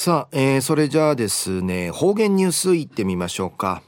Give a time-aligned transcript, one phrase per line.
[0.00, 3.82] さあ、えー、それじゃあですね方言ニュースいってみましょうか。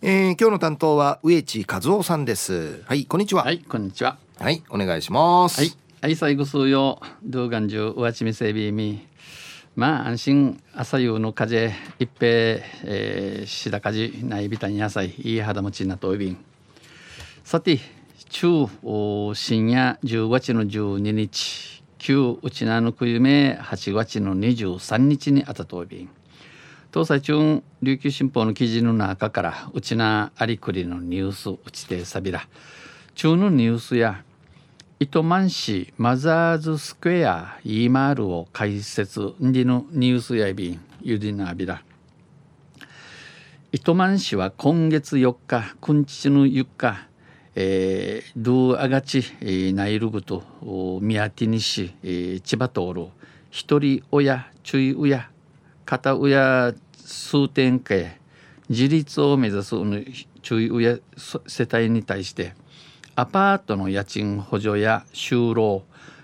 [0.00, 2.80] えー、今日の担当は植地和夫さんです。
[2.86, 3.42] はいこんにちは。
[3.42, 4.18] はいこんにちは。
[4.38, 5.60] はいお願いします。
[5.60, 9.04] はいはい最後数曜動画中上地みせびみ。
[9.74, 12.28] まあ安心朝夕の風一平、
[12.84, 16.36] えー、しだかじないびたに野菜いい肌持ちなといびん。
[17.42, 17.80] さて
[18.28, 18.68] 中
[19.34, 21.71] 深夜10月の12日
[22.02, 26.10] 旧うちなのくゆめ8月の23日にあたとびん
[26.92, 32.48] 東西中琉球新報の記事の中からうちなありくりのニュースうちてさびら。
[33.14, 34.24] 中のニュースや
[34.98, 41.84] 糸満市マザーズスクエア E マールを開設にのニュースやびんゆりなびら。
[43.70, 47.06] 糸満市は今月4日くんちの4日
[47.54, 50.42] えー、ドゥアガチ、えー、ナイルグと
[51.02, 53.10] 宮ティニシ、えー、千葉道路
[53.50, 55.30] 一人親注意親
[55.84, 58.18] 片親数点家
[58.70, 59.74] 自立を目指す
[60.40, 60.98] 注意親
[61.46, 62.54] 世帯に対して
[63.14, 65.82] アパートの家賃補助や就労、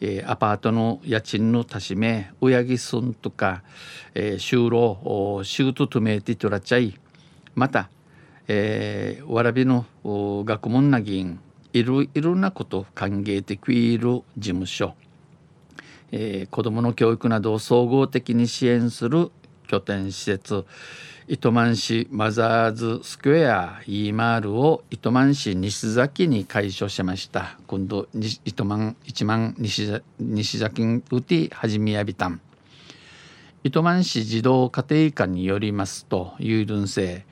[0.00, 3.62] えー、アパートの家賃の足しめ親木すんとか、
[4.14, 6.98] えー、就労仕事とめてとらちゃい。
[7.54, 7.90] また、
[8.52, 11.38] えー、わらびの学問な議員
[11.72, 14.94] いろいろなこと歓迎てくいる事務所、
[16.10, 19.30] えー、子どもの教育などを総合的に支援する
[19.68, 20.66] 拠点施設
[21.28, 27.56] 糸満市マザーズスクエア E マールを糸満市西崎に開所しました。
[27.68, 28.08] 今度
[28.44, 32.40] 糸満一万西西崎うてはじみやびたん。
[33.62, 37.24] 糸満市児童家庭科によりますと有論性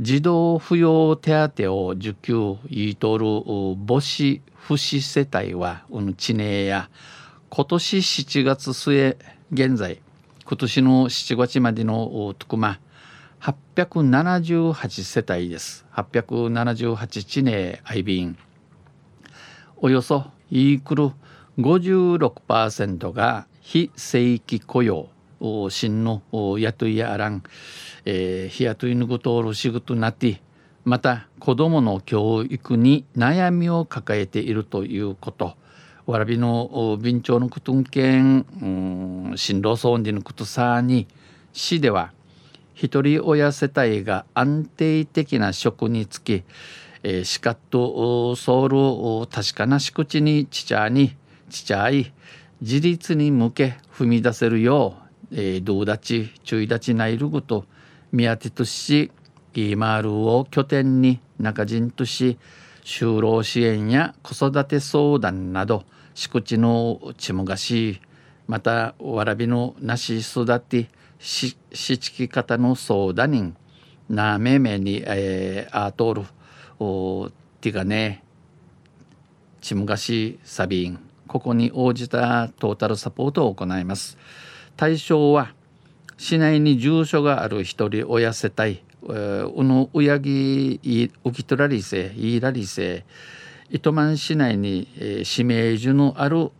[0.00, 3.26] 児童扶養手当を受給いとる
[3.84, 6.88] 母子不死世帯はうん地名や
[7.50, 9.16] 今年7月末
[9.52, 10.00] 現在
[10.44, 12.78] 今年の7月までの特ま
[13.40, 15.84] 878世帯です。
[15.94, 18.38] 878地名アイビン。
[19.78, 21.10] およそイークル
[21.58, 25.08] 56%が非正規雇用
[25.40, 27.42] お真のお雇いやあらん、
[28.04, 30.40] えー、日雇いぬぐとおる仕事なって
[30.84, 35.56] また子どもの教育に悩みを抱えているということ。
[36.06, 41.06] わらびの便長のことんけん、うん、進路層にのことさに
[41.52, 42.12] 市では
[42.72, 46.44] 一人親世帯が安定的な職につき、
[47.02, 48.68] えー、しかっとソウ
[49.24, 51.14] ル確かなし口にちちゃに
[51.50, 52.10] ちちゃい
[52.62, 57.64] 自立に向け踏み出せるよう、えー、どうだち注意立ちないるぐと
[58.12, 59.10] 宮手とし
[59.54, 62.38] イーマールを拠点に中人とし
[62.84, 65.84] 就労支援や子育て相談など
[66.14, 68.00] 敷地のちむがし
[68.46, 73.56] またわらびのなし育てししちき方の相談人
[74.08, 76.22] なめめに、えー、あとる
[76.78, 78.22] おてがね
[79.60, 84.16] ちむがしサビンここに応じたトータルサポートを行います。
[84.78, 85.54] 対象は
[86.16, 93.04] 市内に住所がある一人親世帯うのうやぎうきとらりせいらりせ
[93.70, 96.52] 糸満市内に、えー、指名所のある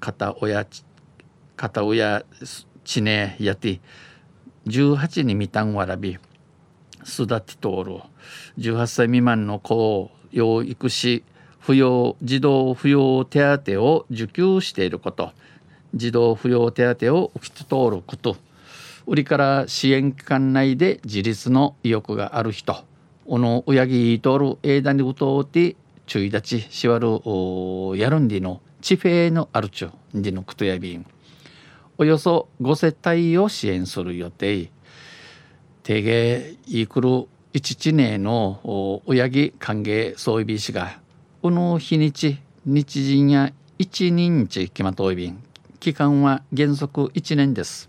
[0.00, 0.66] 片親
[1.56, 2.24] 片親
[2.84, 3.82] 地ねやて
[4.66, 6.16] 18にみたんわらび
[7.06, 8.00] 育てとおる。
[8.58, 11.22] 18歳未満の子を養育し
[11.62, 15.32] 扶養児童扶養手当を受給していること。
[15.94, 18.36] 児童扶養手当を受け取ること。
[19.06, 22.84] 売りから支援機関内で自立の意欲がある人。
[23.26, 25.76] おの親木いとる枝にうとうて
[26.06, 27.08] 注意立ちしわる
[27.98, 31.06] やるんでの地フェのあるちゅうでのことやびん。
[31.98, 34.70] およそ5世帯を支援する予定。
[35.82, 41.00] 定芸イークル一地名の親木歓迎総備士が
[41.40, 45.47] この日にち日人や一人日決まといびん。
[45.80, 47.88] 期間は原則1年です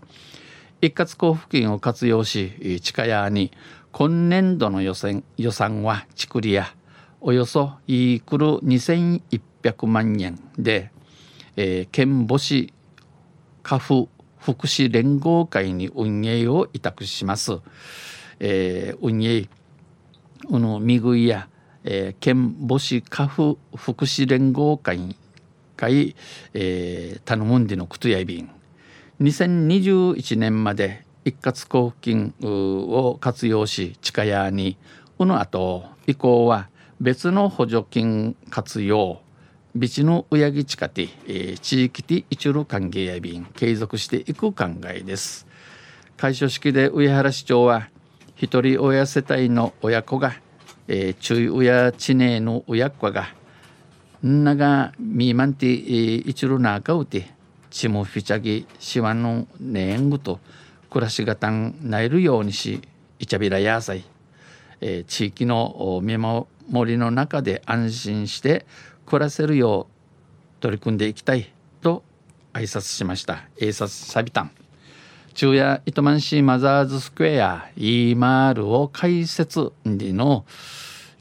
[0.80, 3.52] 一括交付金を活用し地下屋に
[3.92, 6.74] 今年度の予算予算はちくりや
[7.20, 10.90] およそイークル2100万円で、
[11.56, 12.72] えー、県母市
[13.62, 17.58] 家父福祉連合会に運営を委託します。
[18.38, 19.50] えー、運営
[20.48, 21.48] この見食いや、
[21.84, 25.14] えー、県母市家父福祉連合会
[25.80, 26.14] 会、
[26.52, 28.50] えー、頼むんでのことやびん。
[29.20, 34.76] 2021年まで一括交付金を活用し地下屋に
[35.18, 36.68] この後以降は
[37.00, 39.20] 別の補助金活用
[39.74, 45.46] ビチの親木近て、えー、地域的一路歓迎や便継続していく考えです。
[46.16, 47.88] 開所式で上原市長は
[48.34, 50.34] 一人親世帯の親子が、
[50.88, 53.28] えー、中親知名の親子が
[54.26, 57.30] んながみまんて、一路なかうて
[57.70, 60.40] ちもフィチャギしわのねんぐと
[60.90, 62.82] 暮らしがたんなえるようにし
[63.18, 64.04] いちゃびらやさい、
[64.80, 66.46] えー、地域の見守
[66.84, 68.66] りの中で安心して
[69.06, 72.02] 暮らせるよう取り組んでいきたいと
[72.52, 74.50] 挨拶しました挨拶サビタン
[75.34, 80.44] 昼夜糸満市マザーズスクエア E マールを開設の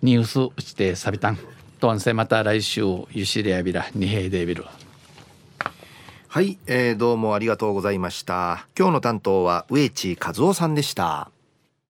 [0.01, 1.37] ニュースうちてサビタン
[1.79, 4.65] とんせまた来週ゆしりやびらにへでびる
[6.27, 8.67] はい、えー、どうもありがとうございました。
[8.77, 11.31] 今日の担当は植地和夫さんでした。